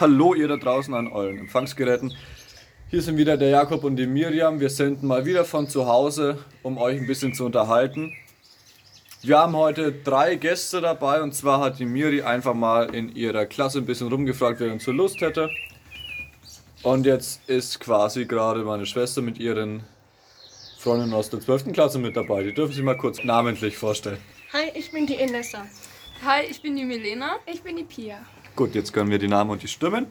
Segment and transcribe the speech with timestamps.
[0.00, 2.16] Hallo ihr da draußen an euren Empfangsgeräten.
[2.88, 4.58] Hier sind wieder der Jakob und die Miriam.
[4.58, 8.14] Wir sind mal wieder von zu Hause, um euch ein bisschen zu unterhalten.
[9.20, 13.44] Wir haben heute drei Gäste dabei und zwar hat die Miri einfach mal in ihrer
[13.44, 15.50] Klasse ein bisschen rumgefragt, wer uns so Lust hätte.
[16.82, 19.82] Und jetzt ist quasi gerade meine Schwester mit ihren
[20.78, 21.74] Freundinnen aus der 12.
[21.74, 22.42] Klasse mit dabei.
[22.42, 24.16] Die dürfen sich mal kurz namentlich vorstellen.
[24.54, 25.66] Hi, ich bin die Inessa.
[26.24, 27.36] Hi, ich bin die Milena.
[27.44, 28.24] Ich bin die Pia.
[28.56, 30.06] Gut, jetzt können wir die Namen und die Stimmen.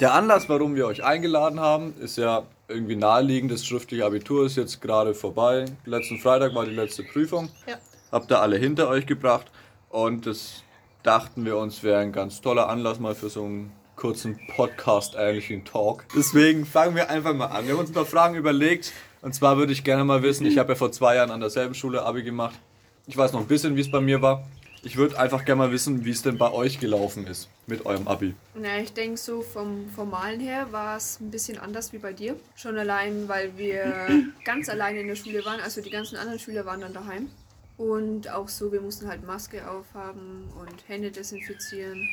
[0.00, 3.52] Der Anlass, warum wir euch eingeladen haben, ist ja irgendwie naheliegend.
[3.52, 5.66] Das schriftliche Abitur ist jetzt gerade vorbei.
[5.84, 7.50] Letzten Freitag war die letzte Prüfung.
[7.66, 7.76] Ja.
[8.10, 9.50] Habt ihr alle hinter euch gebracht.
[9.90, 10.62] Und das
[11.02, 16.04] dachten wir uns wäre ein ganz toller Anlass mal für so einen kurzen Podcast-ähnlichen Talk.
[16.16, 17.66] Deswegen fangen wir einfach mal an.
[17.66, 18.92] Wir haben uns ein paar Fragen überlegt.
[19.20, 21.74] Und zwar würde ich gerne mal wissen, ich habe ja vor zwei Jahren an derselben
[21.74, 22.58] Schule Abi gemacht.
[23.06, 24.44] Ich weiß noch ein bisschen, wie es bei mir war.
[24.84, 28.08] Ich würde einfach gerne mal wissen, wie es denn bei euch gelaufen ist mit eurem
[28.08, 28.34] Abi.
[28.54, 32.34] Na, ich denke so vom Formalen her war es ein bisschen anders wie bei dir.
[32.56, 34.08] Schon allein, weil wir
[34.44, 35.60] ganz alleine in der Schule waren.
[35.60, 37.30] Also die ganzen anderen Schüler waren dann daheim.
[37.76, 42.04] Und auch so, wir mussten halt Maske aufhaben und Hände desinfizieren.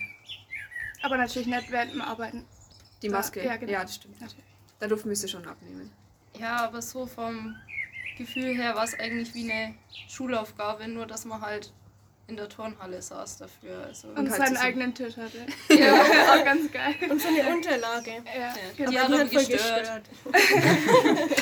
[1.02, 2.46] Aber natürlich nicht während dem Arbeiten.
[3.02, 3.72] Die Maske, ja, genau.
[3.72, 4.18] ja, das stimmt.
[4.80, 5.90] Da durften wir sie schon abnehmen.
[6.40, 7.56] Ja, aber so vom
[8.18, 9.74] Gefühl her war es eigentlich wie eine
[10.08, 11.72] Schulaufgabe, nur dass man halt
[12.30, 13.86] in der Turnhalle saß dafür.
[13.88, 15.40] Also, Und halt seinen so- eigenen Tisch hatte.
[15.70, 16.02] Ja,
[16.34, 16.96] auch ganz geil.
[17.10, 18.12] Und so eine Unterlage.
[18.12, 18.92] Ja, die genau.
[19.02, 20.02] hat Die hat voll gestört.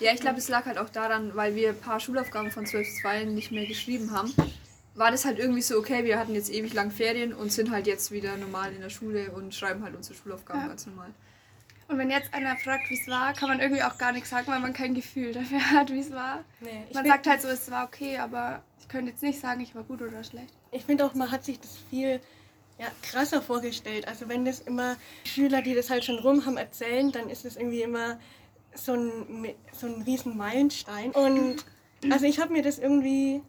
[0.00, 3.24] Ja, ich glaube, es lag halt auch daran, weil wir ein paar Schulaufgaben von 12.2
[3.26, 4.32] nicht mehr geschrieben haben.
[4.94, 7.86] War das halt irgendwie so, okay, wir hatten jetzt ewig lang Ferien und sind halt
[7.86, 10.68] jetzt wieder normal in der Schule und schreiben halt unsere Schulaufgaben Ja.
[10.68, 11.10] ganz normal.
[11.90, 14.46] Und wenn jetzt einer fragt, wie es war, kann man irgendwie auch gar nichts sagen,
[14.46, 16.44] weil man kein Gefühl dafür hat, wie es war.
[16.60, 19.74] Nee, Man sagt halt so, es war okay, aber ich könnte jetzt nicht sagen, ich
[19.74, 20.54] war gut oder schlecht.
[20.70, 22.20] Ich finde auch, man hat sich das viel
[22.78, 24.06] ja, krasser vorgestellt.
[24.06, 27.56] Also wenn das immer Schüler, die das halt schon rum haben, erzählen, dann ist es
[27.56, 28.20] irgendwie immer
[28.74, 31.10] so ein, so ein riesen Meilenstein.
[31.10, 31.64] Und
[32.10, 33.42] also ich habe mir das irgendwie,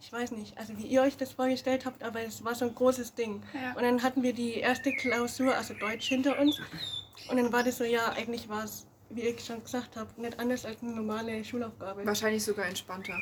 [0.00, 2.74] ich weiß nicht, also wie ihr euch das vorgestellt habt, aber es war so ein
[2.74, 3.44] großes Ding.
[3.54, 3.74] Ja.
[3.76, 6.60] Und dann hatten wir die erste Klausur, also Deutsch hinter uns.
[7.28, 10.38] Und dann war das so, ja, eigentlich war es, wie ich schon gesagt habe, nicht
[10.40, 12.04] anders als eine normale Schulaufgabe.
[12.04, 13.14] Wahrscheinlich sogar entspannter.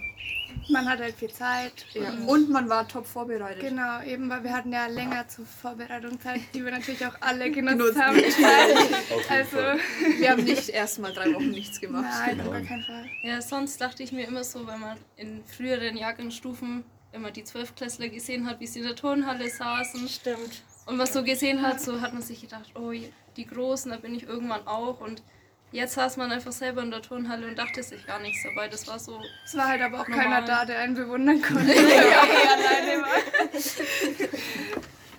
[0.70, 1.86] Man hat halt viel Zeit.
[1.92, 2.10] Ja.
[2.10, 3.60] Und Und man war top vorbereitet.
[3.60, 7.98] Genau, eben, weil wir hatten ja länger zur Vorbereitungszeit, die wir natürlich auch alle genutzt
[7.98, 8.18] haben.
[8.18, 9.30] Zeit.
[9.30, 9.78] Also, Fall.
[10.18, 12.04] Wir haben nicht erst mal drei Wochen nichts gemacht.
[12.26, 13.06] nein, auf gar keinen Fall.
[13.22, 17.44] Ja, sonst dachte ich mir immer so, wenn man in früheren Jahrgangsstufen, wenn man die
[17.44, 20.62] Zwölfklässler gesehen hat, wie sie in der Turnhalle saßen Stimmt.
[20.86, 22.92] und was so gesehen hat, so hat man sich gedacht, oh,
[23.36, 25.00] die Großen, da bin ich irgendwann auch.
[25.00, 25.22] Und
[25.70, 28.68] jetzt saß man einfach selber in der Turnhalle und dachte sich gar nichts dabei.
[28.68, 30.24] Das war so, Es war halt aber auch Normal.
[30.24, 31.74] keiner da, der einen bewundern konnte.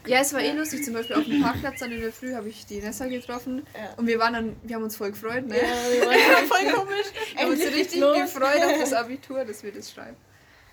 [0.06, 0.84] Ja, es war eh lustig.
[0.84, 3.66] Zum Beispiel auf dem Parkplatz dann in der Früh habe ich die Nessa getroffen.
[3.74, 3.94] Ja.
[3.96, 5.56] Und wir waren dann, wir haben uns voll gefreut, ne?
[5.56, 7.06] Ja, wir waren voll komisch.
[7.34, 8.18] Wir haben uns richtig los.
[8.18, 10.18] gefreut auf das Abitur, dass wir das schreiben.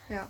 [0.09, 0.29] Ja.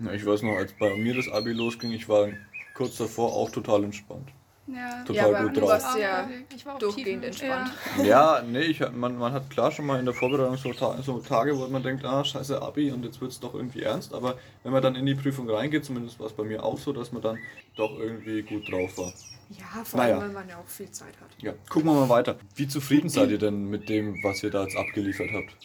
[0.00, 2.28] Ja, ich weiß noch, als bei mir das Abi losging, ich war
[2.74, 4.28] kurz davor auch total entspannt.
[4.74, 5.70] Ja, Total ja, aber gut du drauf.
[5.70, 7.70] warst ja ich war auch durchgehend entspannt.
[8.04, 11.18] Ja, nee, ich, man, man hat klar schon mal in der Vorbereitung so, Ta so
[11.20, 14.14] Tage, wo man denkt, ah, scheiße Abi und jetzt wird es doch irgendwie ernst.
[14.14, 16.92] Aber wenn man dann in die Prüfung reingeht, zumindest war es bei mir auch so,
[16.92, 17.38] dass man dann
[17.76, 19.12] doch irgendwie gut drauf war.
[19.50, 20.14] Ja, vor Naja.
[20.18, 21.28] allem, weil man ja auch viel Zeit hat.
[21.42, 22.36] Ja, gucken wir mal weiter.
[22.54, 25.56] Wie zufrieden seid ihr denn mit dem, was ihr da jetzt abgeliefert habt?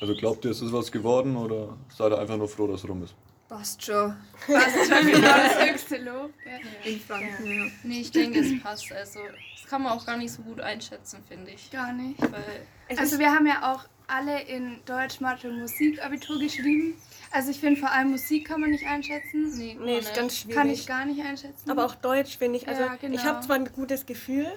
[0.00, 2.88] Also glaubt ihr, es ist was geworden oder seid ihr einfach nur froh, dass es
[2.88, 3.14] rum ist?
[3.48, 4.14] Passt schon.
[4.46, 6.32] das ist schon genau das höchste Lob.
[6.44, 6.90] Ja.
[6.90, 7.66] In Franken, ja.
[7.82, 8.92] Nee, ich denke, es passt.
[8.92, 9.20] Also,
[9.60, 11.70] das kann man auch gar nicht so gut einschätzen, finde ich.
[11.70, 12.20] Gar nicht.
[12.20, 16.94] Weil Also wir haben ja auch alle in Deutsch, Mathe und Musik Abitur geschrieben.
[17.30, 19.52] Also ich finde vor allem Musik kann man nicht einschätzen.
[19.56, 20.56] nee, Nee, kann ist ganz schwierig.
[20.56, 21.70] Kann ich gar nicht einschätzen.
[21.70, 22.68] Aber auch Deutsch finde ich.
[22.68, 23.14] Also Ja, genau.
[23.14, 24.50] ich habe zwar ein gutes Gefühl.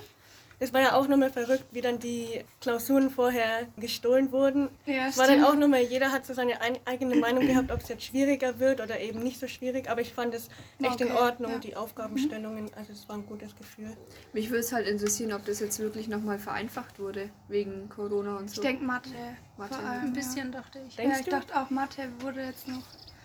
[0.64, 4.70] Es war ja auch nochmal verrückt, wie dann die Klausuren vorher gestohlen wurden.
[4.86, 7.82] ja, Es war dann auch nochmal, jeder hat so seine ein, eigene Meinung gehabt, ob
[7.82, 9.90] es jetzt schwieriger wird oder eben nicht so schwierig.
[9.90, 11.58] Aber ich fand es echt in Okay, Ordnung, ja.
[11.58, 12.70] die Aufgabenstellungen.
[12.76, 13.98] Also es war ein gutes Gefühl.
[14.34, 18.46] Mich würde es halt interessieren, ob das jetzt wirklich nochmal vereinfacht wurde, wegen Corona und
[18.52, 18.62] Ich so.
[18.62, 19.10] denke Mathe.
[19.58, 20.96] Mathe, vor allem, Ein bisschen, dachte ich.
[20.96, 21.32] Denkst ja ich du?
[21.32, 22.84] dachte auch Mathe wurde jetzt noch.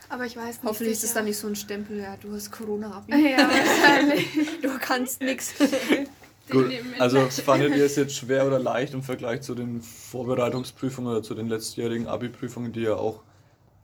[0.09, 0.65] Aber ich weiß nicht.
[0.65, 1.15] Hoffentlich ist es sicher.
[1.17, 3.13] dann nicht so ein Stempel, ja, du hast Corona-Abi.
[3.31, 4.29] Ja, wahrscheinlich.
[4.63, 5.53] Du kannst nix.
[6.51, 11.23] Gut, also fandet ihr es jetzt schwer oder leicht im Vergleich zu den Vorbereitungsprüfungen oder
[11.23, 13.21] zu den letztjährigen Abi-Prüfungen, die ihr auch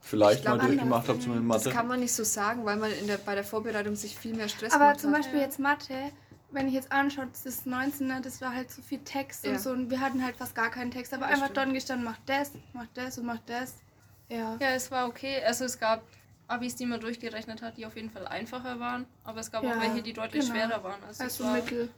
[0.01, 1.77] vielleicht Ich glaub, mal durchgemacht habt, zumindest in Das Mathe?
[1.77, 4.49] kann man nicht so sagen, weil man in der, bei der Vorbereitung sich viel mehr
[4.49, 5.23] Stress Aber gemacht zum hat.
[5.23, 5.95] Beispiel jetzt Mathe,
[6.53, 9.53] wenn ich jetzt anschaue, das 19er, das war halt so viel Text Ja.
[9.53, 11.57] und so und wir hatten halt fast gar keinen Text, aber Das einfach stimmt.
[11.59, 13.75] dort gestanden, mach das, mach das und mach das.
[14.29, 14.57] Ja.
[14.61, 15.43] Ja, es war okay.
[15.45, 16.03] Also es gab
[16.49, 19.71] Abis, die man durchgerechnet hat, die auf jeden Fall einfacher waren, aber es gab Ja,
[19.77, 20.55] auch welche, die deutlich genau.
[20.55, 21.03] schwerer waren.
[21.07, 21.89] Also, es Also war, Mittel.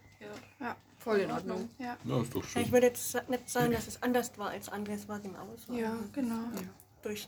[0.61, 0.77] Ja.
[0.99, 1.69] Voll in Ordnung.
[1.79, 2.63] Ja, Ja, ist doch schön.
[2.63, 5.73] ich würde jetzt nicht sagen, dass es anders war als andere, es war genauso.
[5.75, 6.35] ja genau.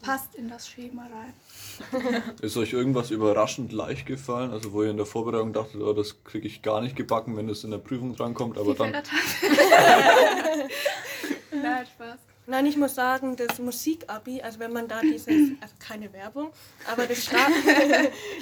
[0.01, 2.23] Passt in das Schema rein.
[2.41, 4.51] Ist euch irgendwas überraschend leicht gefallen?
[4.51, 7.47] Also wo ihr in der Vorbereitung dachtet, oh, das kriege ich gar nicht gebacken, wenn
[7.51, 8.93] es in der Prüfung drankommt, aber Die dann.
[11.53, 12.19] Nein, Spaß.
[12.47, 15.27] Nein, ich muss sagen, das Musikabi, also wenn man da dieses,
[15.61, 16.53] also keine Werbung,
[16.91, 17.49] aber das, Star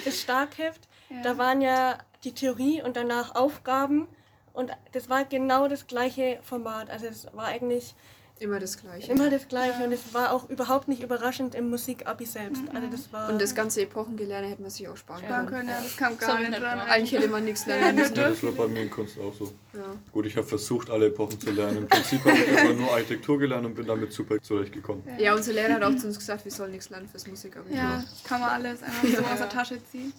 [0.05, 1.21] das Starkheft, Ja.
[1.23, 4.07] da waren ja die Theorie und danach Aufgaben
[4.55, 6.89] und das war genau das gleiche Format.
[6.89, 7.93] Also es war eigentlich
[8.37, 9.09] Immer das Gleiche.
[9.13, 12.63] immer das gleiche und es war auch überhaupt nicht überraschend im Musikabi selbst.
[12.73, 15.69] Also das war Und das ganze Epochengelerne hätte man sich auch sparen Sparen können.
[15.69, 16.79] ja, das kam gar ich nicht dran.
[16.81, 18.13] Eigentlich hätte man nichts lernen müssen.
[18.15, 19.53] Ja, das war bei mir in Kunst auch so.
[19.73, 19.83] Ja.
[20.11, 21.77] Gut, ich habe versucht, alle Epochen zu lernen.
[21.77, 25.03] Im Prinzip habe ich immer nur Architektur gelernt und bin damit super zurechtgekommen.
[25.17, 27.77] ja, unser Lehrer hat auch zu uns gesagt, wir sollen nichts lernen fürs Musikabitur.
[27.77, 30.11] Ja, kann man alles einfach so aus der Tasche ziehen.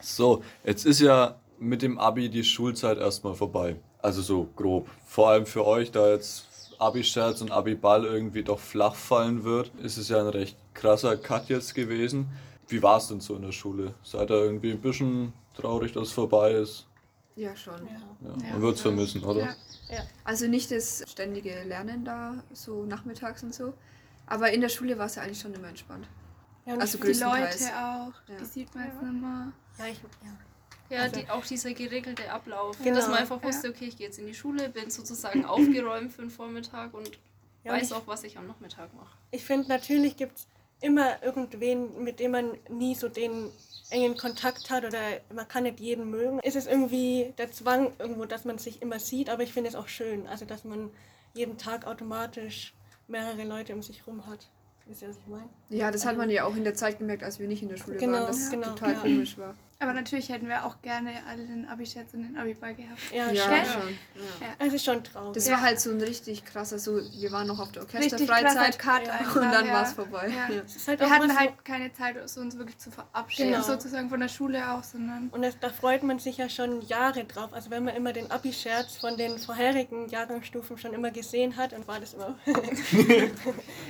[0.00, 3.76] So, jetzt ist ja mit dem Abi die Schulzeit erstmal vorbei.
[4.00, 4.88] Also so grob.
[5.06, 6.46] Vor allem für euch, da jetzt
[6.78, 11.48] Abi-Scherz und Abi-Ball irgendwie doch flach fallen wird, ist es ja ein recht krasser Cut
[11.48, 12.28] jetzt gewesen.
[12.68, 13.94] Wie war es denn so in der Schule?
[14.02, 16.86] Seid ihr irgendwie ein bisschen traurig, dass es vorbei ist?
[17.36, 17.74] Ja, schon.
[17.86, 17.92] ja.
[18.28, 18.52] Ja, Ja.
[18.54, 19.42] man wird es vermissen, oder?
[19.88, 20.02] Ja.
[20.24, 23.74] Also nicht das ständige Lernen da, so nachmittags und so.
[24.26, 26.08] Aber in der Schule war es ja eigentlich schon immer entspannt.
[26.66, 27.24] Ja, und Also Die Leute
[27.76, 28.36] auch, Ja.
[28.40, 29.52] die sieht man jetzt nicht mehr.
[29.78, 30.36] ja, ich, ja.
[30.92, 32.76] Ja, die, auch dieser geregelte Ablauf.
[32.82, 32.96] Genau.
[32.96, 36.22] Dass man einfach wusste, okay, ich gehe jetzt in die Schule, bin sozusagen aufgeräumt für
[36.22, 37.10] den Vormittag und
[37.64, 39.16] Ja, und weiß ich- auch, was ich am Nachmittag mache.
[39.30, 40.46] Ich finde, natürlich gibt es
[40.80, 43.48] immer irgendwen, mit dem man nie so den
[43.90, 44.98] engen Kontakt hat oder
[45.34, 46.40] man kann nicht jeden mögen.
[46.42, 49.76] Es ist irgendwie der Zwang irgendwo, dass man sich immer sieht, aber ich finde es
[49.76, 50.90] auch schön, also dass man
[51.34, 52.74] jeden Tag automatisch
[53.08, 54.48] mehrere Leute um sich rum hat.
[54.86, 55.48] Wisst ihr, was ich meine?
[55.68, 57.76] Ja, das hat man ja auch in der Zeit gemerkt, als wir nicht in der
[57.76, 59.00] Schule Genau, waren, dass es genau, total ja.
[59.00, 59.54] komisch war.
[59.82, 63.00] Aber natürlich hätten wir auch gerne alle den Abi-Scherz und den Abi-Ball gehabt.
[63.12, 63.88] Ja, Ja, schon.
[64.40, 64.46] Ja.
[64.66, 65.34] Es ist schon traurig.
[65.34, 65.54] Das Ja.
[65.54, 69.12] war halt so ein richtig krasser, so wir waren noch auf der Orchesterfreizeit Ja.
[69.12, 69.36] einfach.
[69.36, 69.72] und dann ja.
[69.74, 70.28] war es vorbei.
[70.28, 70.54] Ja.
[70.54, 70.62] Ja.
[70.64, 73.62] Es ist halt Wir hatten so, halt keine Zeit, uns wirklich zu verabschieden, Genau.
[73.64, 77.24] sozusagen von der Schule auch, sondern Und das, da freut man sich ja schon Jahre
[77.24, 77.52] drauf.
[77.52, 81.88] Also wenn man immer den Abi-Scherz von den vorherigen Jahrgangsstufen schon immer gesehen hat, und
[81.88, 82.38] war das immer.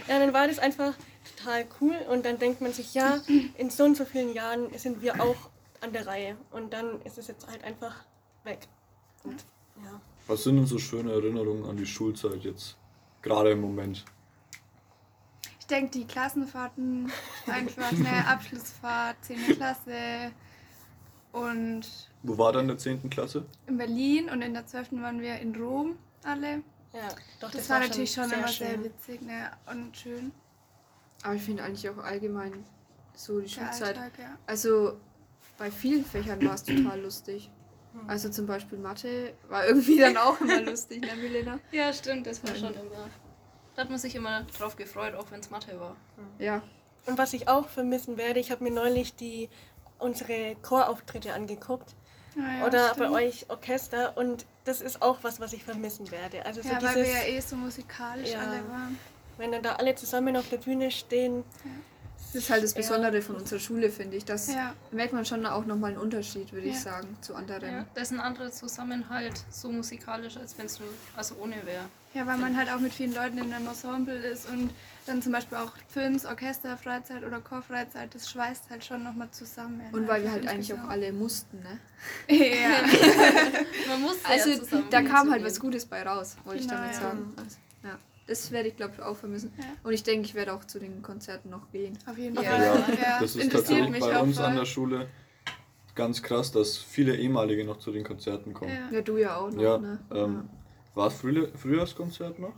[0.08, 0.94] ja, dann war das einfach
[1.36, 1.96] total cool.
[2.08, 3.18] Und dann denkt man sich, ja,
[3.56, 5.36] in so und so vielen Jahren sind wir auch
[5.82, 6.36] an der Reihe.
[6.50, 8.04] Und dann ist es jetzt halt einfach
[8.44, 8.68] weg.
[9.24, 9.44] Und,
[9.82, 10.00] ja.
[10.26, 12.76] Was sind denn so schöne Erinnerungen an die Schulzeit jetzt?
[13.22, 14.04] Gerade im Moment.
[15.58, 17.10] ich denke, die Klassenfahrten,
[17.46, 19.56] einfach eine Abschlussfahrt, 10.
[19.56, 20.32] Klasse
[21.32, 21.82] und
[22.22, 23.08] Wo war dann in der 10.
[23.10, 23.46] Klasse?
[23.66, 24.92] in Berlin und in der 12.
[25.00, 26.62] waren wir in Rom alle.
[26.92, 27.08] Ja,
[27.40, 28.84] doch, Das, war natürlich schon sehr immer sehr schön.
[28.84, 29.50] witzig ne?
[29.70, 30.32] und schön.
[31.22, 32.52] Aber ich finde eigentlich auch allgemein
[33.14, 33.96] so die Der Schulzeit.
[33.98, 34.38] Alltag, ja.
[34.46, 34.98] Also
[35.62, 37.48] bei vielen Fächern war es total lustig.
[38.08, 41.60] Also zum Beispiel Mathe war irgendwie dann auch immer lustig, ne Milena?
[41.70, 43.08] Ja, stimmt, das war schon immer.
[43.76, 45.94] Da hat man sich immer drauf gefreut, auch wenn es Mathe war.
[46.40, 46.62] Ja.
[47.06, 49.48] Und was ich auch vermissen werde, ich habe mir neulich die
[50.00, 51.94] unsere Chorauftritte angeguckt.
[52.34, 52.98] Ja, ja, oder stimmt.
[52.98, 56.44] bei euch Orchester und das ist auch was, was ich vermissen werde.
[56.44, 58.40] Also so Ja, weil dieses, wir ja eh so musikalisch Ja.
[58.40, 58.98] alle waren.
[59.38, 61.44] wenn dann da alle zusammen auf der Bühne stehen,
[62.32, 62.78] Das ist halt das Ja.
[62.78, 64.24] Besondere von unserer Schule, finde ich.
[64.24, 64.74] Das Ja.
[64.90, 66.80] merkt man schon auch nochmal einen Unterschied, würde ich Ja.
[66.80, 67.68] sagen, zu anderen.
[67.68, 71.84] Ja, das ist ein anderer Zusammenhalt, so musikalisch, als wenn es nur, also ohne wäre.
[72.14, 74.70] Ja, weil man halt auch mit vielen Leuten in einem Ensemble ist und
[75.06, 79.80] dann zum Beispiel auch Films, Orchester, Freizeit oder Chorfreizeit, das schweißt halt schon nochmal zusammen.
[79.92, 81.78] Und weil wir halt eigentlich auch alle mussten, ne?
[82.28, 82.82] Ja,
[83.88, 86.80] Man muss Also ja zusammen da kam halt was Gutes bei raus, wollte ich Genau,
[86.80, 87.00] damit ja.
[87.00, 87.34] sagen.
[87.36, 87.98] Also, ja.
[88.26, 89.52] Das werde ich, glaube ich, auch vermissen.
[89.58, 89.64] Ja.
[89.82, 91.98] Und ich denke, ich werde auch zu den Konzerten noch gehen.
[92.06, 92.36] auf jeden.
[92.36, 92.44] Fall.
[92.44, 94.44] Ja, Ja, das ist interessiert tatsächlich mich bei uns voll.
[94.46, 95.08] an der Schule
[95.94, 98.70] ganz krass, dass viele ehemalige noch zu den Konzerten kommen.
[98.70, 98.96] Ja.
[98.96, 99.98] Ja, du ja auch noch, Ja, ne?
[100.14, 100.48] ähm,
[100.94, 102.52] war es Frühjahr, Frühjahrskonzert noch?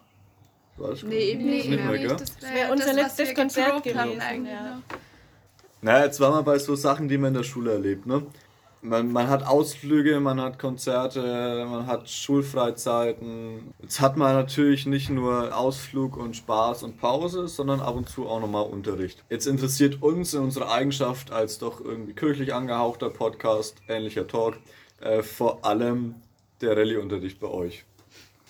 [0.76, 2.08] War das Nee, eben Nee, nicht eben mehr, nicht.
[2.08, 2.16] gell?
[2.16, 4.80] Das wär wäre unser das, was letztes Konzert haben gewesen, eigentlich ja.
[5.82, 8.24] Naja, jetzt waren wir bei so Sachen, die man in der Schule erlebt, ne?
[8.84, 13.72] Man, man hat Ausflüge, man hat Konzerte, man hat Schulfreizeiten.
[13.80, 18.28] Jetzt hat man natürlich nicht nur Ausflug und Spaß und Pause, sondern ab und zu
[18.28, 19.24] auch nochmal Unterricht.
[19.30, 24.58] Jetzt interessiert uns in unserer Eigenschaft als doch irgendwie kirchlich angehauchter Podcast, ähnlicher Talk,
[25.00, 26.16] äh, vor allem
[26.60, 27.86] der Rallye-Unterricht bei euch.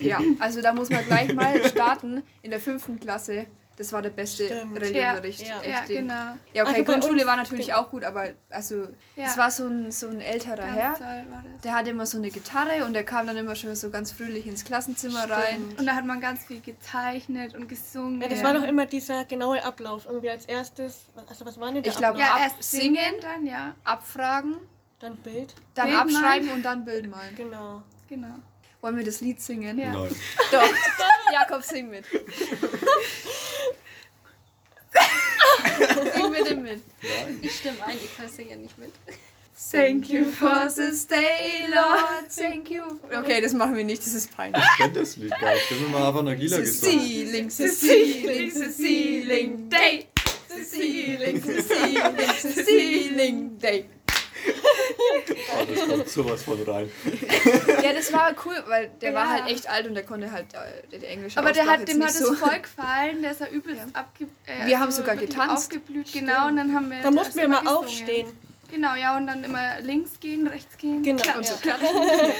[0.00, 3.46] Ja, also da muss man gleich mal starten in der fünften Klasse.
[3.76, 4.80] Das war der beste Stimmt.
[4.80, 5.40] Rallye-Unterricht.
[5.40, 6.14] Ja, Ja, genau.
[6.52, 9.24] Ja, okay, Also Grundschule uns- war natürlich auch gut, aber also Ja.
[9.26, 11.24] es war so ein, so ein älterer Ganz Herr.
[11.64, 14.46] Der hatte immer so eine Gitarre und der kam dann immer schon so ganz fröhlich
[14.46, 15.74] ins Klassenzimmer rein.
[15.76, 18.20] Und da hat man ganz viel gezeichnet und gesungen.
[18.22, 18.44] ja, das Ja.
[18.44, 20.06] war doch immer dieser genaue Ablauf.
[20.06, 22.28] Irgendwie als erstes, also was war denn der Ich glaub, Ablauf?
[22.28, 23.20] Ja, Ab- erst singen, singen.
[23.22, 23.74] dann ja.
[23.82, 24.54] Abfragen,
[25.00, 25.52] Dann Bild.
[25.74, 26.50] dann Bild abschreiben malen.
[26.50, 27.34] und dann Bild malen.
[27.36, 27.82] Genau.
[28.08, 28.34] Genau.
[28.80, 29.78] Wollen wir das Lied singen?
[29.78, 29.92] Ja.
[29.92, 30.14] Nein.
[30.52, 30.62] Doch.
[31.32, 32.04] Jakob, sing mit.
[35.74, 36.80] sing bitte mit.
[37.02, 37.38] Nein.
[37.42, 38.92] Ich stimme ein, ich kann singen nicht mit.
[39.70, 42.28] Thank you for this day, Lord.
[42.34, 42.82] Thank you.
[43.16, 44.62] Okay, das machen wir nicht, das ist peinlich.
[44.62, 45.70] Ich kenn das Lied gar nicht.
[45.70, 47.00] Ich habe immer einfach Nagila gesungen.
[47.00, 50.06] Ceiling, ceiling, ceiling day.
[50.48, 53.84] Ceiling, ceiling, ceiling day.
[54.46, 56.90] Oh, das kommt sowas von rein.
[57.82, 59.30] Ja, das war cool, weil der war Ja.
[59.42, 61.98] halt echt alt und der konnte halt äh, die englische Aber der hat, jetzt dem
[61.98, 62.32] nicht hat so.
[62.32, 64.24] es voll gefallen, der ist ja übelst abge...
[64.46, 65.56] Äh, Wir haben also sogar getanzt.
[65.66, 67.00] Aufgeblüht, genau, und dann haben wir...
[67.02, 68.26] Da mussten wir immer mal aufstehen.
[68.70, 71.02] Genau, ja, und dann immer links gehen, rechts gehen.
[71.02, 71.22] Genau.
[71.22, 71.38] Klatschen.
[71.38, 71.76] Und so Ja.
[71.76, 72.32] klatschen.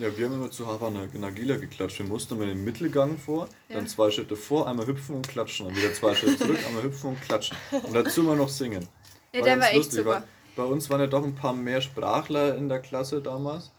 [0.00, 1.98] Ja, wir haben immer zu Havana Nagila geklatscht.
[2.00, 5.66] Wir mussten immer den Mittelgang vor, dann zwei Schritte vor, einmal hüpfen und klatschen.
[5.66, 7.56] Dann wieder zwei Schritte zurück, einmal hüpfen und klatschen.
[7.70, 8.86] Und dazu immer noch singen.
[9.32, 10.24] Ja, der ganz war echt lustig, super.
[10.58, 13.70] Bei uns waren ja doch ein paar mehr Sprachler in der Klasse damals.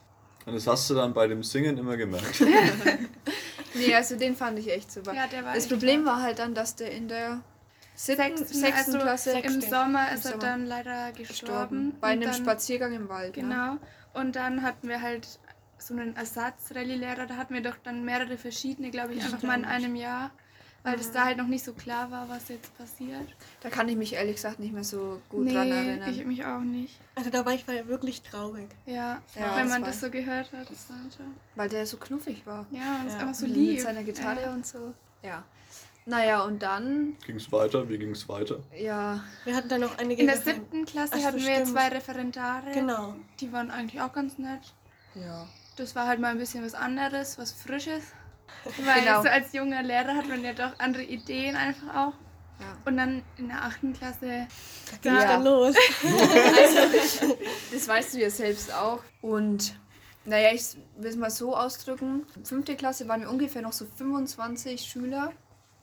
[0.46, 2.42] Und das hast du dann bei dem Singen immer gemerkt.
[3.76, 5.14] Nee, also den fand ich echt super.
[5.14, 7.42] Ja, der war das Problem war halt dann, dass der in der
[7.96, 9.62] siebten, Sechsten, sechsten also Klasse Im.
[9.62, 10.44] Sommer Im ist er Sommer.
[10.44, 11.94] dann leider gestorben.
[12.02, 13.38] Bei einem dann, Spaziergang im Wald.
[13.38, 13.44] Ne?
[13.44, 13.78] Genau.
[14.14, 15.28] Und dann hatten wir halt
[15.78, 17.28] so einen Ersatz-Rallye-Lehrer.
[17.28, 20.32] Da hatten wir doch dann mehrere verschiedene, glaube ich, einfach mal in einem Jahr.
[20.84, 23.28] Weil das da halt noch nicht so klar war, was jetzt passiert.
[23.62, 26.10] Da kann ich mich ehrlich gesagt nicht mehr so gut dran erinnern.
[26.10, 26.98] ich mich auch nicht.
[27.16, 28.70] Also da war ich wirklich traurig.
[28.86, 30.70] Ja, Ja, wenn das man das so gehört hat.
[30.70, 31.36] Das war schon.
[31.56, 32.66] Weil der so knuffig war.
[32.72, 33.20] Ja, und ist Ja.
[33.20, 33.80] einfach so Mit lieb.
[33.82, 34.54] seiner Gitarre Ja.
[34.54, 34.94] und so.
[35.22, 35.44] Ja.
[36.06, 37.88] Naja, und dann, Ging es weiter?
[37.88, 38.60] Wie ging es weiter?
[38.76, 41.68] ja, Wir hatten dann noch einige In der siebten Klasse Ach hatten wir stimmt.
[41.68, 42.72] zwei Referendare.
[42.74, 43.16] Genau.
[43.42, 44.62] Die waren eigentlich auch ganz nett.
[45.16, 45.46] ja.
[45.76, 48.04] Das war halt mal ein bisschen was anderes, was Frisches.
[48.86, 49.22] Weil Genau.
[49.24, 52.14] so als junger Lehrer hat man ja doch andere Ideen einfach auch.
[52.60, 52.78] Ja.
[52.86, 54.48] Und dann in der achten Klasse,
[55.02, 55.26] Ging Ja.
[55.26, 55.76] dann los.
[56.04, 57.38] Also,
[57.72, 59.02] das weißt du ja selbst auch.
[59.22, 59.76] Und
[60.26, 60.64] naja, ich
[60.98, 62.26] will es mal so ausdrücken.
[62.44, 65.32] Fünfte Klasse waren wir ungefähr noch so 25 Schüler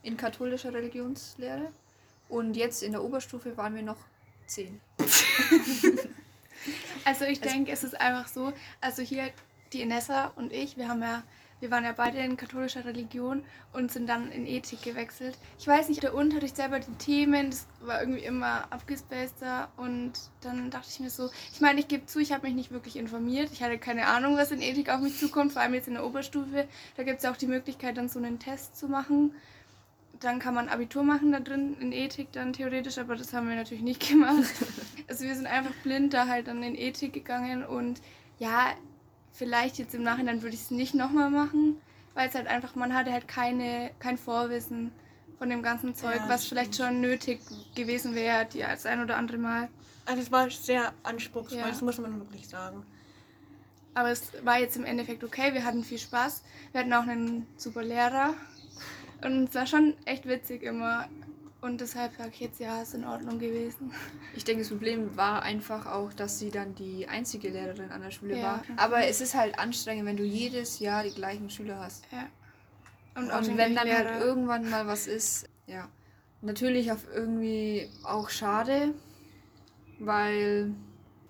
[0.03, 1.73] in katholischer Religionslehre.
[2.29, 3.97] Und jetzt in der Oberstufe waren wir noch
[4.47, 4.81] 10.
[7.05, 9.31] also ich denke, es ist einfach so, also hier
[9.73, 11.23] die Inessa und ich, wir haben ja,
[11.67, 13.43] wir waren ja beide in katholischer Religion
[13.73, 15.37] und sind dann in Ethik gewechselt.
[15.59, 20.71] Ich weiß nicht, der Unterricht selber, die Themen, das war irgendwie immer abgespaceder und dann
[20.71, 23.51] dachte ich mir so, ich meine, ich gebe zu, ich habe mich nicht wirklich informiert.
[23.53, 26.07] Ich hatte keine Ahnung, was in Ethik auf mich zukommt, vor allem jetzt in der
[26.07, 26.69] Oberstufe.
[26.97, 29.35] Da gibt es ja auch die Möglichkeit, dann so einen Test zu machen.
[30.21, 33.57] Dann kann man Abitur machen da drin in Ethik dann theoretisch, aber das haben wir
[33.57, 34.55] natürlich nicht gemacht.
[35.09, 38.01] Also wir sind einfach blind da halt dann in Ethik gegangen und
[38.39, 38.69] ja,
[39.37, 41.81] vielleicht jetzt im Nachhinein würde ich es nicht nochmal machen,
[42.15, 44.91] weil es halt einfach, man hatte halt keine, kein Vorwissen
[45.39, 47.41] von dem ganzen Zeug, Ja, was vielleicht schon nötig
[47.75, 49.69] gewesen wäre, die als ein oder andere Mal.
[50.07, 51.69] Also es war sehr anspruchsvoll, Ja.
[51.69, 52.85] das muss man wirklich sagen.
[53.95, 57.47] Aber es war jetzt im Endeffekt okay, wir hatten viel Spaß, wir hatten auch einen
[57.57, 58.35] super Lehrer
[59.23, 61.09] und es war schon echt witzig immer.
[61.67, 63.93] Und deshalb sage ich jetzt, ja, ist in Ordnung gewesen.
[64.37, 68.13] Ich denke, das Problem war einfach auch, dass sie dann die einzige Lehrerin an der
[68.13, 68.43] Schule Ja.
[68.45, 68.63] war.
[68.77, 72.05] Aber es ist halt anstrengend, wenn du jedes Jahr die gleichen Schüler hast.
[72.13, 72.29] Ja.
[73.21, 74.21] Und, Und, wenn dann halt Lehrer.
[74.21, 75.89] irgendwann mal was ist, ja.
[76.41, 78.95] Natürlich auf irgendwie auch schade,
[79.99, 80.73] weil,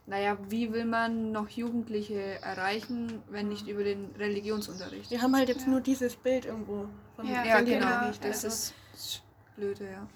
[0.06, 5.10] naja, wie will man noch Jugendliche erreichen, wenn nicht über den Religionsunterricht?
[5.10, 5.68] Wir haben halt jetzt Ja.
[5.68, 7.86] nur dieses Bild irgendwo vom Ja, Ja, genau.
[7.86, 8.06] genau.
[8.20, 9.22] Das Also- ist ist
[9.56, 10.06] blöde, ja.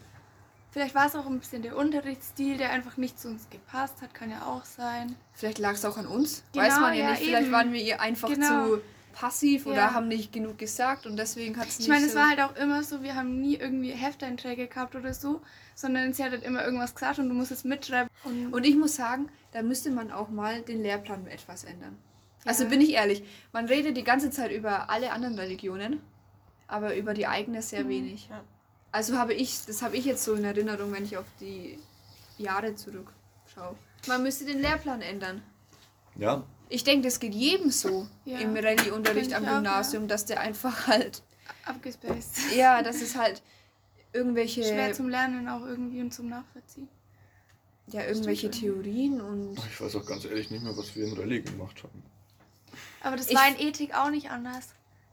[0.72, 4.14] Vielleicht war es auch ein bisschen der Unterrichtsstil, der einfach nicht zu uns gepasst hat,
[4.14, 5.16] kann ja auch sein.
[5.32, 7.22] Vielleicht lag es auch an uns, Genau, weiß man ja, ja, nicht.
[7.24, 7.52] Vielleicht eben.
[7.52, 8.66] waren wir ihr einfach Genau.
[8.76, 8.80] zu
[9.12, 9.94] passiv oder Ja.
[9.94, 12.18] haben nicht genug gesagt und deswegen hat es nicht Ich meine, es so...
[12.18, 15.40] war halt auch immer so, wir haben nie irgendwie Hefteinträge gehabt oder so,
[15.74, 18.08] sondern sie hat halt immer irgendwas gesagt und du musst es mitschreiben.
[18.22, 21.98] Und, Und ich muss sagen, da müsste man auch mal den Lehrplan etwas ändern.
[22.44, 22.70] Also Ja.
[22.70, 26.00] bin ich ehrlich, man redet die ganze Zeit über alle anderen Religionen,
[26.68, 27.88] aber über die eigene sehr Mhm.
[27.88, 28.28] wenig.
[28.30, 28.40] Ja.
[28.92, 31.78] Also habe ich, das habe ich jetzt so in Erinnerung, wenn ich auf die
[32.38, 33.76] Jahre zurückschaue.
[34.08, 35.42] Man müsste den Lehrplan ändern.
[36.16, 38.38] Ja, Ich denke, das geht jedem so Ja.
[38.38, 41.22] im Rallye-Unterricht am ich auch, Gymnasium, dass der einfach halt,
[41.64, 42.52] abgespaced.
[42.56, 43.42] ja, das ist halt
[44.12, 46.88] irgendwelche, Schwer zum Lernen auch irgendwie und zum Nachvollziehen.
[47.88, 48.84] ja, irgendwelche Stimmt.
[48.84, 52.02] Theorien und ich weiß auch ganz ehrlich nicht mehr, was wir in Rallye gemacht haben.
[53.02, 54.68] Aber das Ich- war in Ethik auch nicht anders.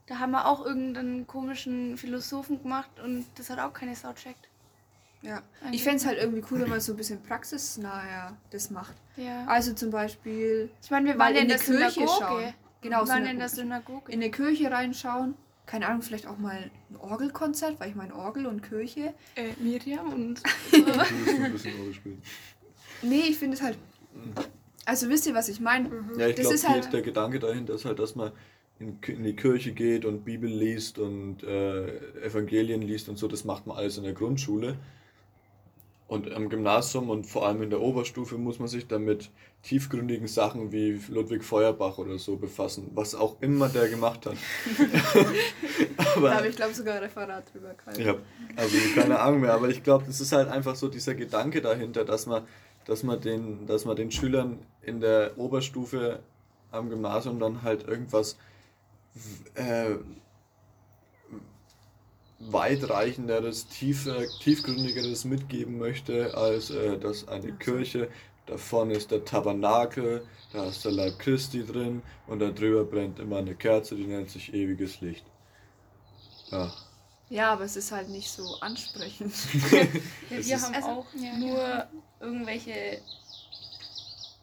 [0.07, 4.47] Da haben wir auch irgendeinen komischen Philosophen gemacht und das hat auch keine Sau checkt.
[5.21, 5.41] ja.
[5.61, 8.95] Eigentlich Ich fände es halt irgendwie cool, wenn man so ein bisschen praxisnah das macht.
[9.17, 9.45] Ja.
[9.47, 12.19] Also zum Beispiel Ich meine, wir mal waren ja in in die der Kirche Synagoge.
[12.25, 12.53] schauen.
[12.81, 13.39] Genau, wir waren ja in Synagoge.
[13.39, 14.11] der Synagoge.
[14.11, 15.35] in eine Kirche reinschauen.
[15.65, 19.13] Keine Ahnung, vielleicht auch mal ein Orgelkonzert, weil ich meine Orgel und Kirche.
[19.35, 20.41] äh, Miriam und.
[23.01, 23.77] Nee, ich finde es halt.
[24.85, 25.89] Also wisst ihr, was ich meine?
[26.17, 28.31] Ja, ich glaube, halt- der Gedanke dahinter ist halt, dass man
[28.79, 33.43] in, in die Kirche geht und Bibel liest und äh, Evangelien liest und so, das
[33.43, 34.77] macht man alles in der Grundschule.
[36.07, 39.29] Und am Gymnasium und vor allem in der Oberstufe muss man sich dann mit
[39.63, 44.37] tiefgründigen Sachen wie Ludwig Feuerbach oder so befassen, was auch immer der gemacht hat.
[46.15, 48.01] aber, da habe ich glaube sogar ein Referat drüber gehalten.
[48.01, 48.15] Ja,
[48.55, 52.05] also keine Ahnung mehr, aber ich glaube, das ist halt einfach so dieser Gedanke dahinter,
[52.05, 52.43] dass man,
[52.85, 56.21] dass man, den, dass man den Schülern in der Oberstufe
[56.71, 58.37] am Gymnasium dann halt irgendwas
[59.55, 59.95] äh,
[62.39, 68.09] weitreichenderes, tiefer, tiefgründigeres mitgeben möchte, als äh, dass eine Kirche,
[68.45, 73.19] da vorne ist der Tabernakel, da ist der Leib Christi drin und da drüber brennt
[73.19, 75.25] immer eine Kerze, die nennt sich ewiges Licht.
[76.51, 76.71] Ja.
[77.29, 79.33] Ja, aber es ist halt nicht so ansprechend.
[79.71, 79.87] ja,
[80.29, 81.89] wir haben also, auch ja, nur ja.
[82.21, 83.01] irgendwelche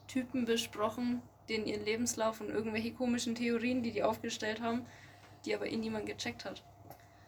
[0.07, 4.87] Typen besprochen, den ihren Lebenslauf und irgendwelche komischen Theorien, die die aufgestellt haben,
[5.45, 6.63] die aber eh niemand gecheckt hat.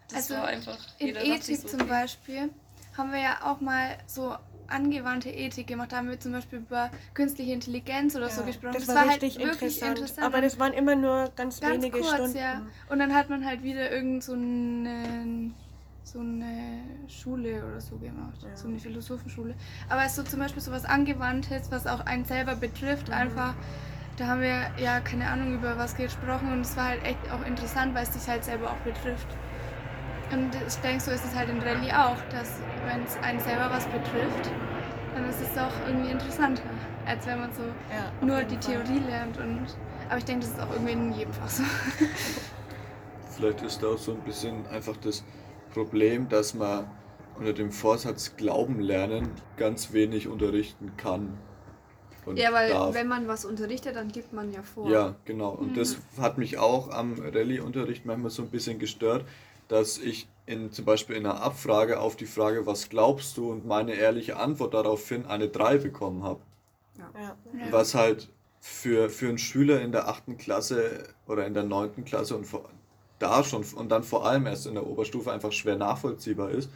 [0.09, 0.79] Das also war einfach.
[0.99, 2.51] In Ethik so, zum Beispiel
[2.97, 4.35] haben wir ja auch mal so
[4.69, 5.93] angewandte Ethik gemacht.
[5.93, 8.75] Da haben wir zum Beispiel über künstliche Intelligenz oder ja, so gesprochen.
[8.75, 9.99] Das, das war, halt richtig interessant.
[9.99, 10.27] interessant.
[10.27, 12.37] Aber das waren immer nur ganz, ganz wenige kurz, Stunden.
[12.37, 12.63] Ja.
[12.89, 15.53] Und dann hat man halt wieder irgend so eine,
[16.03, 18.43] so eine Schule oder so gemacht.
[18.43, 18.57] Ja.
[18.57, 19.55] So eine Philosophenschule.
[19.89, 23.15] Aber es ist so zum Beispiel so was Angewandtes, was auch einen selber betrifft, mhm.
[23.15, 23.55] einfach.
[24.17, 27.47] Da haben wir ja keine Ahnung über was gesprochen und es war halt echt auch
[27.47, 29.27] interessant, weil es dich halt selber auch betrifft.
[30.33, 33.69] Und ich denke, so ist es halt in Rallye auch, dass wenn es einen selber
[33.71, 34.51] was betrifft,
[35.15, 36.63] dann ist es doch irgendwie interessanter,
[37.05, 38.83] als wenn man so ja, nur die Fall.
[38.83, 39.39] Theorie lernt.
[39.39, 39.67] Und,
[40.09, 41.63] aber ich denke, das ist auch irgendwie in jedem Fach so.
[43.37, 45.25] Vielleicht ist da auch so ein bisschen einfach das
[45.73, 46.91] Problem, dass man
[47.39, 51.39] unter dem Vorsatz Glauben lernen ganz wenig unterrichten kann.
[52.35, 52.95] Ja, weil darf.
[52.95, 54.89] wenn man was unterrichtet, dann gibt man ja vor.
[54.91, 55.51] Ja, genau.
[55.51, 55.75] Und mhm.
[55.75, 59.25] das hat mich auch am Rallye-Unterricht manchmal so ein bisschen gestört,
[59.69, 63.67] dass ich in, zum Beispiel in einer Abfrage auf die Frage, was glaubst du, und
[63.67, 66.41] meine ehrliche Antwort daraufhin eine 3 bekommen habe.
[66.99, 67.11] Ja.
[67.15, 67.73] Ja.
[67.73, 68.29] Was halt
[68.61, 70.39] für, für einen Schüler in der 8.
[70.39, 72.05] Klasse oder in der 9.
[72.05, 72.47] Klasse und
[73.19, 76.71] da schon und dann vor allem erst in der Oberstufe einfach schwer nachvollziehbar ist,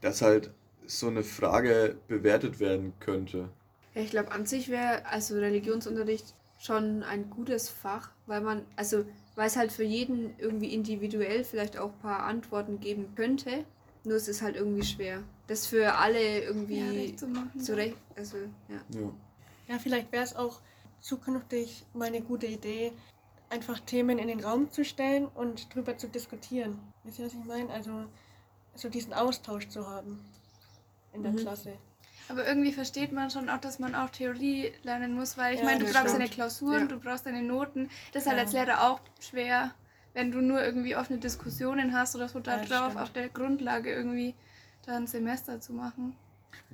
[0.00, 0.50] dass halt
[0.86, 3.48] so eine Frage bewertet werden könnte.
[3.94, 9.04] Ja, ich glaube, an sich wäre also Religionsunterricht schon ein gutes Fach, weil man, also
[9.34, 13.64] weil es halt für jeden irgendwie individuell vielleicht auch ein paar Antworten geben könnte.
[14.04, 15.22] Nur es ist halt irgendwie schwer.
[15.46, 17.60] Das für alle irgendwie ja, zu machen.
[17.60, 18.36] Zurecht, also,
[18.68, 19.00] ja.
[19.00, 19.12] ja.
[19.68, 20.60] Ja, vielleicht wäre es auch
[21.00, 22.92] zukünftig mal eine gute Idee,
[23.48, 26.78] einfach Themen in den Raum zu stellen und drüber zu diskutieren.
[27.04, 27.70] Wisst ihr, was ich meine?
[27.70, 28.04] Also
[28.74, 30.24] so diesen Austausch zu haben
[31.12, 31.36] in der mhm.
[31.36, 31.74] Klasse.
[32.28, 35.66] Aber irgendwie versteht man schon auch, dass man auch Theorie lernen muss, weil ich ja,
[35.66, 36.86] meine, du brauchst deine Klausuren, ja.
[36.86, 37.90] du brauchst deine Noten.
[38.12, 39.74] Das ist halt als Lehrer auch schwer,
[40.14, 43.00] wenn du nur irgendwie offene Diskussionen hast oder so da drauf, stimmt.
[43.00, 44.34] auf der Grundlage irgendwie
[44.86, 46.14] da ein Semester zu machen.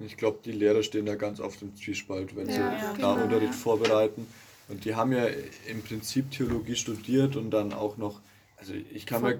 [0.00, 2.60] Ich glaube, die Lehrer stehen da ganz oft im Zwiespalt, wenn sie
[2.94, 4.26] genau, Unterricht vorbereiten.
[4.68, 5.26] Und die haben ja
[5.66, 8.20] im Prinzip Theologie studiert und dann auch noch
[8.60, 9.38] also ich kann mir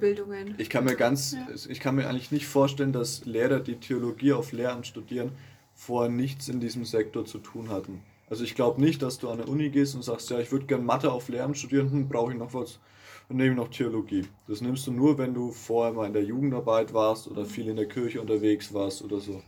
[0.59, 1.49] ich kann mir ganz ja.
[1.69, 5.33] ich kann mir eigentlich nicht vorstellen, dass Lehrer, die Theologie auf Lehramt studieren,
[5.79, 8.03] vorher nichts in diesem Sektor zu tun hatten.
[8.29, 10.67] Also ich glaube nicht, dass du an der Uni gehst und sagst, ja, ich würde
[10.67, 12.81] gerne Mathe auf Lehramt studieren, hm, brauche ich noch was,
[13.29, 14.27] dann nehme ich noch Theologie.
[14.49, 17.77] Das nimmst du nur, wenn du vorher mal in der Jugendarbeit warst oder viel in
[17.77, 19.41] der Kirche unterwegs warst oder so.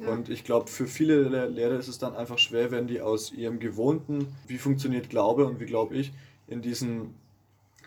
[0.00, 0.12] Ja.
[0.12, 3.58] Und ich glaube, für viele Lehrer ist es dann einfach schwer, wenn die aus ihrem
[3.58, 6.12] gewohnten, wie funktioniert Glaube und wie glaube ich,
[6.46, 7.14] in diesen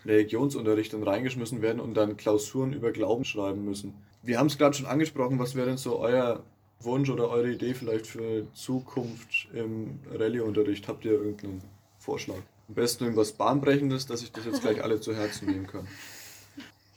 [0.04, 3.94] Religionsunterricht dann reingeschmissen werden und dann Klausuren über Glauben schreiben müssen.
[4.22, 6.44] Wir haben es gerade schon angesprochen, was wäre denn so euer
[6.80, 10.88] Wunsch oder eure Idee vielleicht für Zukunft im Rallye-Unterricht?
[10.88, 11.62] Habt ihr irgendeinen
[11.98, 12.40] Vorschlag?
[12.68, 15.86] Am besten irgendwas Bahnbrechendes, dass ich das jetzt gleich alle zu Herzen nehmen kann.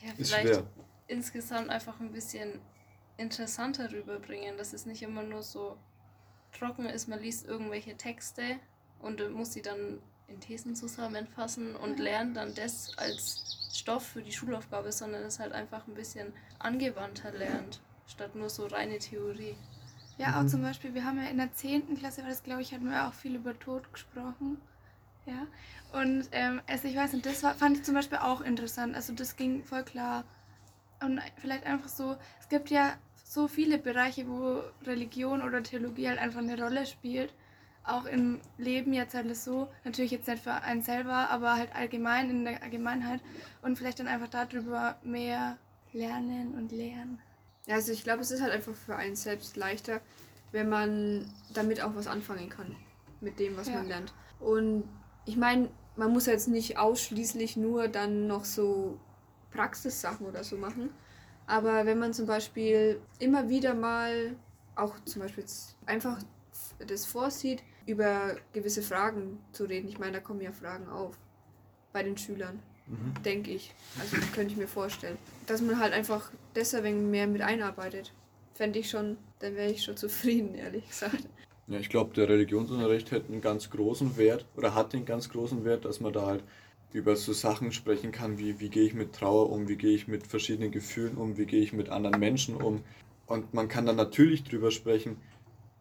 [0.01, 0.63] Ja, ist schwer.
[1.07, 2.59] insgesamt einfach ein bisschen
[3.17, 5.77] interessanter rüberbringen, dass es nicht immer nur so
[6.57, 8.43] trocken ist, man liest irgendwelche Texte
[8.99, 14.31] und muss sie dann in Thesen zusammenfassen und lernt dann das als Stoff für die
[14.31, 19.55] Schulaufgabe, sondern es halt einfach ein bisschen angewandter lernt statt nur so reine Theorie.
[20.17, 20.49] Ja, auch mhm.
[20.49, 21.97] zum Beispiel, wir haben ja in der 10.
[21.97, 24.57] Klasse, war das glaube ich, hatten wir auch viel über Tod gesprochen.
[25.25, 25.47] Ja.
[25.99, 28.95] Und ähm, also ich weiß nicht, das war, fand ich zum Beispiel auch interessant.
[28.95, 30.23] Also das ging voll klar.
[31.01, 32.93] Und vielleicht einfach so, es gibt ja
[33.23, 37.33] so viele Bereiche, wo Religion oder Theologie halt einfach eine Rolle spielt.
[37.83, 42.29] Auch im Leben jetzt halt so, natürlich jetzt nicht für einen selber, aber halt allgemein
[42.29, 43.21] in der Allgemeinheit.
[43.61, 45.57] Und vielleicht dann einfach darüber mehr
[45.93, 47.19] lernen und lernen.
[47.69, 50.01] Ja, also ich glaube, es ist halt einfach für einen selbst leichter,
[50.51, 52.75] wenn man damit auch was anfangen kann.
[53.21, 53.75] Mit dem, was ja.
[53.75, 54.11] man lernt.
[54.39, 54.85] Und
[55.25, 58.99] ich meine, man muss jetzt nicht ausschließlich nur dann noch so
[59.51, 60.89] Praxissachen oder so machen.
[61.45, 64.35] Aber wenn man zum Beispiel immer wieder mal
[64.75, 65.45] auch zum Beispiel
[65.85, 66.17] einfach
[66.79, 69.87] das vorsieht, über gewisse Fragen zu reden.
[69.89, 71.19] Ich meine, da kommen ja Fragen auf
[71.93, 73.23] bei den Schülern, mhm.
[73.23, 73.73] denke ich.
[73.99, 75.17] Also könnte ich mir vorstellen.
[75.47, 78.13] Dass man halt einfach deswegen mehr mit einarbeitet.
[78.53, 81.23] Fände ich schon, dann wäre ich schon zufrieden, ehrlich gesagt.
[81.67, 85.63] Ja, ich glaube, der Religionsunterricht hätte einen ganz großen Wert oder hat den ganz großen
[85.65, 86.43] Wert, dass man da halt
[86.91, 90.07] über so Sachen sprechen kann, wie wie gehe ich mit Trauer um, wie gehe ich
[90.07, 92.83] mit verschiedenen Gefühlen um, wie gehe ich mit anderen Menschen um.
[93.27, 95.17] Und man kann dann natürlich drüber sprechen,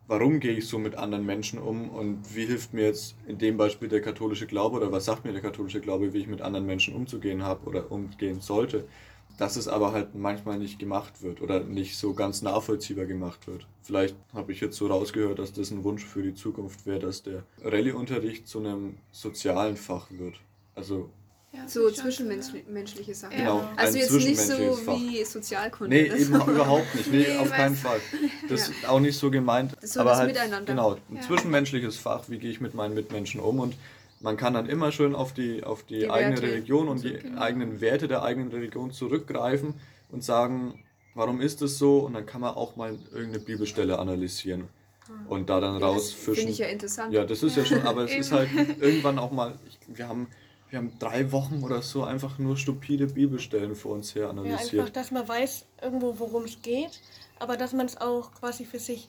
[0.09, 3.57] warum gehe ich so mit anderen Menschen um und wie hilft mir jetzt in dem
[3.57, 6.67] Beispiel der katholische Glaube oder was sagt mir der katholische Glaube, wie ich mit anderen
[6.67, 8.89] Menschen umzugehen habe oder umgehen sollte.
[9.37, 13.69] Dass es aber halt manchmal nicht gemacht wird oder nicht so ganz nachvollziehbar gemacht wird.
[13.83, 17.23] Vielleicht habe ich jetzt so rausgehört, dass das ein Wunsch für die Zukunft wäre, dass
[17.23, 20.41] der Rallye-Unterricht zu einem sozialen Fach wird.
[20.75, 21.11] Also
[21.53, 23.39] ja, so zwischenmenschliche Sachen.
[23.39, 24.97] Genau, also jetzt nicht so Fach.
[24.97, 25.97] wie Sozialkunde.
[25.97, 26.51] Nee, eben so.
[26.51, 27.11] überhaupt nicht.
[27.11, 28.01] Nee, nee auf keinen Fall.
[28.49, 28.75] Das ja.
[28.75, 29.73] ist auch nicht so gemeint.
[29.77, 30.73] Das ist so aber das halt, Miteinander.
[30.73, 31.21] Genau, ein ja.
[31.23, 33.75] zwischenmenschliches Fach, wie gehe ich mit meinen Mitmenschen um und
[34.21, 36.53] man kann dann immer schön auf die, auf die, die eigene Werte.
[36.53, 37.41] Religion und die genau.
[37.41, 39.75] eigenen Werte der eigenen Religion zurückgreifen
[40.11, 40.85] und sagen,
[41.15, 42.01] warum ist es so?
[42.01, 44.69] Und dann kann man auch mal irgendeine Bibelstelle analysieren
[45.07, 45.27] hm.
[45.29, 46.35] und da dann ja, rausfischen.
[46.35, 47.13] Finde ich ja interessant.
[47.13, 50.27] Ja, das ist ja schon, aber es ist halt irgendwann auch mal, ich, wir haben
[50.71, 54.73] wir haben drei Wochen oder so einfach nur stupide Bibelstellen vor uns her analysiert.
[54.73, 57.01] Ja, einfach, dass man weiß irgendwo, worum es geht,
[57.39, 59.09] aber dass man es auch quasi für sich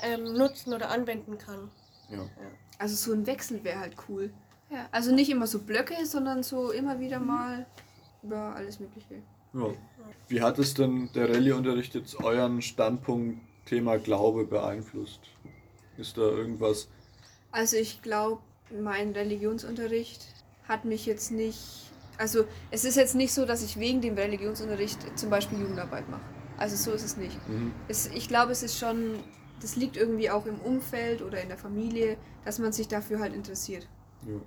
[0.00, 1.70] ähm, nutzen oder anwenden kann.
[2.10, 2.18] Ja.
[2.18, 2.28] ja.
[2.78, 4.32] Also so ein Wechsel wäre halt cool.
[4.70, 4.88] Ja.
[4.90, 7.26] Also nicht immer so Blöcke, sondern so immer wieder mhm.
[7.26, 7.66] mal
[8.22, 9.22] über alles Mögliche.
[9.52, 9.72] Ja.
[10.28, 15.20] Wie hat es denn der Rallye-Unterricht jetzt euren Standpunkt Thema Glaube beeinflusst?
[15.96, 16.88] Ist da irgendwas?
[17.52, 20.26] Also ich glaube, mein Religionsunterricht
[20.68, 21.92] hat mich jetzt nicht.
[22.18, 26.22] Also es ist jetzt nicht so, dass ich wegen dem Religionsunterricht zum Beispiel Jugendarbeit mache.
[26.56, 27.36] Also so ist es nicht.
[27.48, 27.72] Mhm.
[27.88, 29.22] Es, ich glaube, es ist schon,
[29.60, 33.34] das liegt irgendwie auch im Umfeld oder in der Familie, dass man sich dafür halt
[33.34, 33.86] interessiert.
[34.26, 34.40] Ja.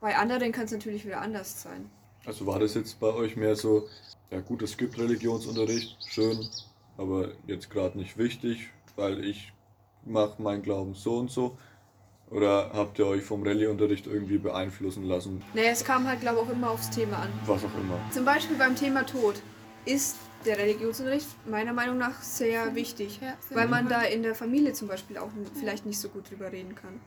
[0.00, 1.88] Bei anderen kann es natürlich wieder anders sein.
[2.26, 3.88] Also war das jetzt bei euch mehr so,
[4.30, 6.48] ja gut, es gibt Religionsunterricht, schön,
[6.96, 9.52] aber jetzt gerade nicht wichtig, weil ich
[10.04, 11.56] mache meinen Glauben so und so.
[12.32, 15.42] Oder habt ihr euch vom Rallye-Unterricht irgendwie beeinflussen lassen?
[15.52, 17.28] Naja, es kam halt, glaube ich, auch immer aufs Thema an.
[17.44, 18.00] Was auch immer.
[18.10, 19.34] Zum Beispiel beim Thema Tod
[19.84, 20.16] ist
[20.46, 24.72] der Religionsunterricht meiner Meinung nach sehr wichtig, ja, sehr weil man da in der Familie
[24.72, 27.00] zum Beispiel auch vielleicht nicht so gut drüber reden kann.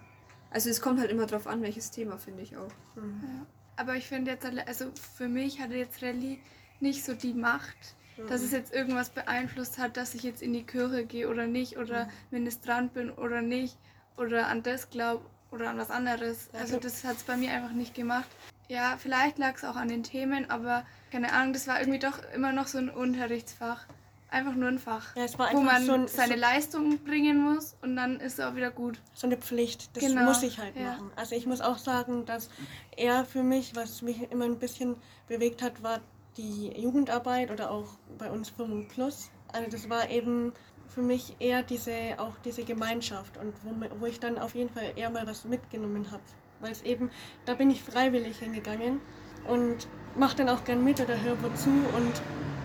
[0.51, 2.71] Also es kommt halt immer drauf an, welches Thema, finde ich auch.
[2.95, 3.21] Mhm.
[3.23, 3.45] Ja.
[3.77, 4.85] Aber ich finde jetzt, also
[5.17, 6.39] für mich hatte jetzt Rallye
[6.79, 7.75] nicht so die Macht,
[8.15, 8.27] mhm.
[8.27, 11.77] dass es jetzt irgendwas beeinflusst hat, dass ich jetzt in die Kirche gehe oder nicht
[11.77, 12.11] oder mhm.
[12.31, 13.77] Ministrant bin oder nicht
[14.17, 16.49] oder an das glaube oder an was anderes.
[16.53, 18.27] Also das hat es bei mir einfach nicht gemacht.
[18.67, 22.19] Ja, vielleicht lag es auch an den Themen, aber keine Ahnung, das war irgendwie doch
[22.33, 23.85] immer noch so ein Unterrichtsfach.
[24.31, 27.95] Einfach nur ein Fach, ja, wo man so ein, seine so Leistung bringen muss und
[27.95, 28.99] dann ist es auch wieder gut.
[29.13, 30.23] So eine Pflicht, das genau.
[30.23, 30.91] muss ich halt ja.
[30.91, 31.11] machen.
[31.15, 32.49] Also ich muss auch sagen, dass
[32.97, 34.97] er für mich, was mich immer ein bisschen
[35.27, 36.01] bewegt hat, war
[36.37, 39.29] die Jugendarbeit oder auch bei uns 5 Plus.
[39.53, 40.51] Also das war eben
[40.87, 44.93] für mich eher diese, auch diese Gemeinschaft und wo, wo ich dann auf jeden Fall
[44.95, 46.23] eher mal was mitgenommen habe.
[46.59, 47.11] Weil es eben,
[47.45, 49.01] da bin ich freiwillig hingegangen
[49.47, 52.21] und mache dann auch gern mit oder höre wozu und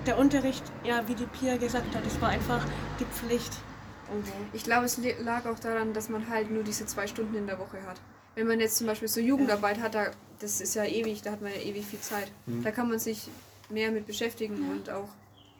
[0.06, 2.64] der Unterricht, ja, wie die Pia gesagt hat, es war einfach
[2.98, 3.52] die Pflicht.
[4.08, 4.32] Irgendwo.
[4.52, 7.58] Ich glaube, es lag auch daran, dass man halt nur diese zwei Stunden in der
[7.58, 8.00] Woche hat.
[8.34, 11.42] Wenn man jetzt zum Beispiel so Jugendarbeit hat, da, das ist ja ewig, da hat
[11.42, 12.30] man ja ewig viel Zeit.
[12.46, 12.62] Mhm.
[12.62, 13.28] Da kann man sich
[13.68, 14.72] mehr mit beschäftigen ja.
[14.72, 15.08] und auch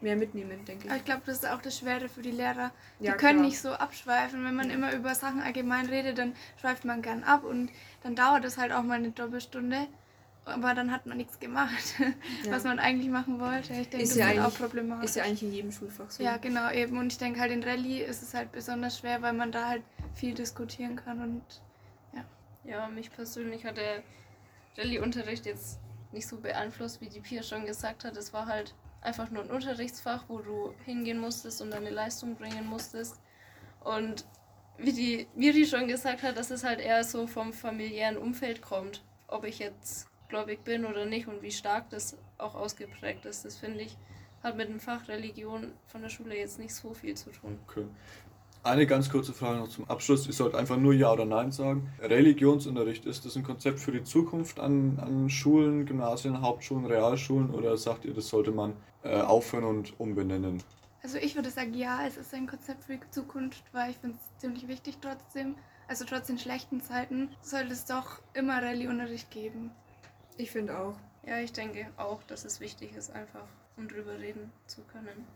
[0.03, 0.91] mehr mitnehmen, denke ich.
[0.91, 2.73] Aber ich glaube, das ist auch das Schwere für die Lehrer.
[2.99, 3.49] Die ja, können klar.
[3.49, 4.45] nicht so abschweifen.
[4.45, 4.75] Wenn man ja.
[4.75, 7.71] immer über Sachen allgemein redet, dann schweift man gern ab und
[8.03, 9.87] dann dauert es halt auch mal eine Doppelstunde.
[10.47, 12.51] Aber dann hat man nichts gemacht, ja.
[12.51, 13.75] was man eigentlich machen wollte.
[13.75, 15.11] Ich denke, ist das ja ist auch problematisch.
[15.11, 16.23] Ist ja eigentlich in jedem Schulfach so.
[16.23, 16.99] Ja, genau, eben.
[16.99, 19.83] Und ich denke halt in Rallye ist es halt besonders schwer, weil man da halt
[20.15, 21.43] viel diskutieren kann und
[22.15, 22.25] ja.
[22.65, 24.03] Ja, mich persönlich hat der
[24.79, 25.79] Rallye-Unterricht jetzt
[26.13, 28.17] nicht so beeinflusst, wie die Pia schon gesagt hat.
[28.17, 32.67] Es war halt einfach nur ein Unterrichtsfach, wo du hingehen musstest und deine Leistung bringen
[32.67, 33.21] musstest.
[33.83, 34.27] Und
[34.79, 39.03] wie die Miri schon gesagt hat, dass es halt eher so vom familiären Umfeld kommt.
[39.27, 43.45] Ob ich jetzt gläubig bin oder nicht und wie stark das auch ausgeprägt ist.
[43.45, 43.97] Das finde ich,
[44.43, 47.59] hat mit dem Fach Religion von der Schule jetzt nicht so viel zu tun.
[47.67, 47.85] Okay.
[48.63, 50.27] Eine ganz kurze Frage noch zum Abschluss.
[50.27, 51.91] Ihr sollt einfach nur Ja oder Nein sagen.
[51.99, 57.79] Religionsunterricht, ist das ein Konzept für die Zukunft an, an Schulen, Gymnasien, Hauptschulen, Realschulen oder
[57.79, 60.63] sagt ihr, das sollte man äh, aufhören und umbenennen?
[61.03, 64.19] Also ich würde sagen, ja, es ist ein Konzept für die Zukunft, weil ich finde
[64.19, 65.55] es ziemlich wichtig trotzdem.
[65.89, 69.71] Also trotz den schlechten Zeiten sollte es doch immer Rallye-Unterricht geben.
[70.37, 70.97] Ich finde auch.
[71.27, 73.47] Ja, ich denke auch, dass es wichtig ist, einfach
[73.79, 75.27] um drüber reden zu können.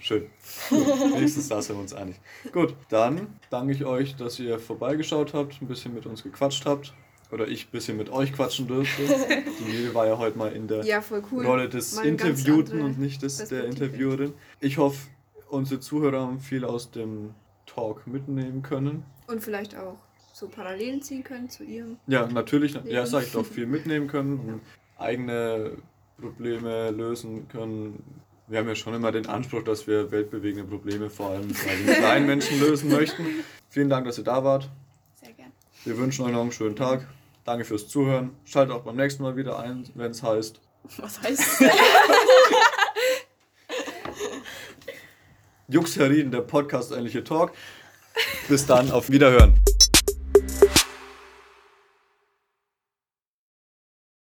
[0.00, 0.26] Schön.
[0.70, 2.16] Wenigstens da sind wir uns einig.
[2.52, 6.92] Gut, dann danke ich euch, dass ihr vorbeigeschaut habt, ein bisschen mit uns gequatscht habt.
[7.32, 9.02] Oder ich ein bisschen mit euch quatschen durfte.
[9.58, 11.44] Die Miri war ja heute mal in der Ja, cool.
[11.44, 13.64] Rolle des Interviewten und nicht des, der.
[13.64, 14.32] Interviewerin.
[14.60, 15.08] Ich hoffe,
[15.48, 17.34] unsere Zuhörer haben viel aus dem
[17.66, 19.04] Talk mitnehmen können.
[19.26, 19.96] Und vielleicht auch
[20.32, 21.96] so Parallelen ziehen können zu ihrem.
[22.06, 23.06] Ja, natürlich, ja, Ja.
[23.06, 24.60] sag ich doch, viel mitnehmen können und
[24.96, 25.72] eigene
[26.20, 28.04] Probleme lösen können.
[28.48, 31.96] Wir haben ja schon immer den Anspruch, dass wir weltbewegende Probleme vor allem bei den
[31.96, 33.26] kleinen Menschen lösen möchten.
[33.70, 34.70] Vielen Dank, dass ihr da wart.
[35.20, 35.50] Sehr gern.
[35.84, 37.08] Wir wünschen euch noch einen schönen Tag.
[37.44, 38.30] Danke fürs Zuhören.
[38.44, 40.60] Schaltet auch beim nächsten Mal wieder ein, wenn es heißt.
[40.98, 41.64] Was heißt
[45.68, 47.50] Jux Herrin, der Podcast-ähnliche Talk.
[48.48, 49.58] Bis dann, auf Wiederhören.